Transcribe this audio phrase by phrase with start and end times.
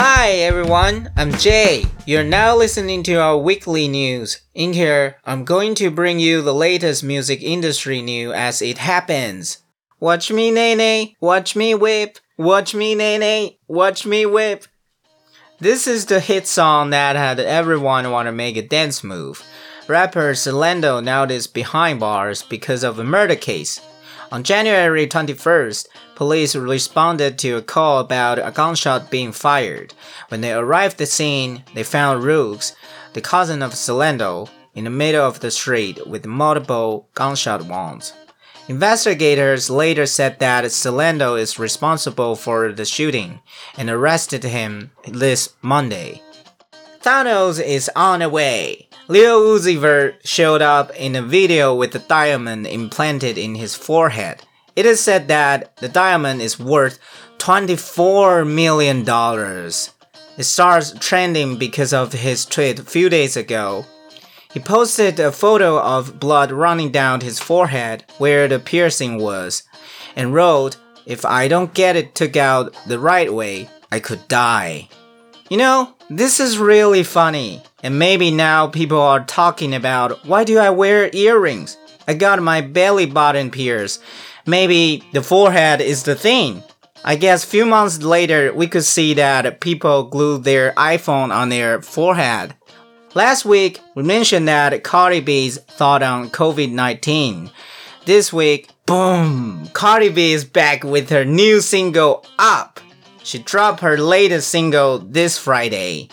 [0.00, 1.84] Hi everyone, I'm Jay.
[2.06, 4.42] You're now listening to our weekly news.
[4.54, 9.58] In here, I'm going to bring you the latest music industry news as it happens.
[9.98, 14.66] Watch me nae nae, watch me whip, watch me nae nae, watch me whip.
[15.58, 19.44] This is the hit song that had everyone want to make a dance move.
[19.88, 23.80] Rapper Silento now is behind bars because of a murder case.
[24.30, 29.94] On January 21st, police responded to a call about a gunshot being fired.
[30.28, 32.76] When they arrived at the scene, they found Rooks,
[33.14, 38.12] the cousin of Silento, in the middle of the street with multiple gunshot wounds.
[38.68, 43.40] Investigators later said that Silento is responsible for the shooting
[43.78, 46.20] and arrested him this Monday.
[47.00, 48.87] Thanos is on the way.
[49.10, 54.42] Lil Uzi Vert showed up in a video with a diamond implanted in his forehead.
[54.76, 56.98] It is said that the diamond is worth
[57.38, 59.04] $24 million.
[60.36, 63.86] It starts trending because of his tweet a few days ago.
[64.52, 69.62] He posted a photo of blood running down his forehead where the piercing was
[70.16, 74.90] and wrote, If I don't get it took out the right way, I could die.
[75.48, 77.62] You know, this is really funny.
[77.82, 81.78] And maybe now people are talking about why do I wear earrings?
[82.06, 84.02] I got my belly button pierced.
[84.46, 86.62] Maybe the forehead is the thing.
[87.02, 91.80] I guess few months later we could see that people glue their iPhone on their
[91.80, 92.54] forehead.
[93.14, 97.50] Last week we mentioned that Cardi B's thought on COVID-19.
[98.04, 102.80] This week, boom, Cardi B is back with her new single Up.
[103.28, 106.08] She dropped her latest single this Friday.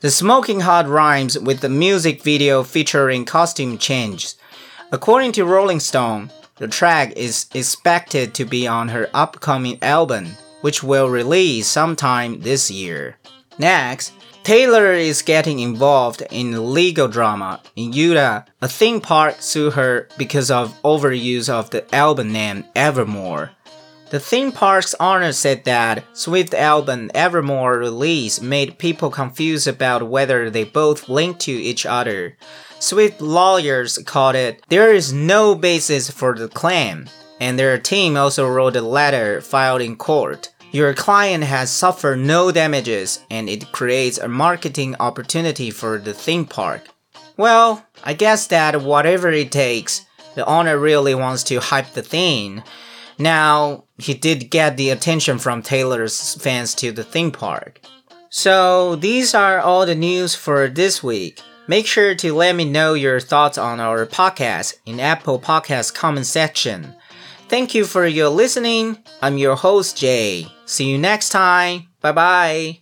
[0.00, 4.36] The smoking hot rhymes with the music video featuring costume changes.
[4.90, 10.82] According to Rolling Stone, the track is expected to be on her upcoming album, which
[10.82, 13.16] will release sometime this year.
[13.58, 14.12] Next,
[14.42, 17.62] Taylor is getting involved in legal drama.
[17.76, 23.52] In Utah, a theme park sued her because of overuse of the album name Evermore.
[24.12, 30.50] The theme park's owner said that Swift album Evermore release made people confused about whether
[30.50, 32.36] they both linked to each other.
[32.78, 37.08] Swift lawyers called it there is no basis for the claim,
[37.40, 40.52] and their team also wrote a letter filed in court.
[40.72, 46.44] Your client has suffered no damages, and it creates a marketing opportunity for the theme
[46.44, 46.86] park.
[47.38, 52.62] Well, I guess that whatever it takes, the owner really wants to hype the thing.
[53.18, 57.80] Now, he did get the attention from Taylor's fans to the theme park.
[58.30, 61.40] So, these are all the news for this week.
[61.68, 66.26] Make sure to let me know your thoughts on our podcast in Apple Podcast comment
[66.26, 66.94] section.
[67.48, 68.98] Thank you for your listening.
[69.20, 70.46] I'm your host Jay.
[70.64, 71.88] See you next time.
[72.00, 72.80] Bye bye.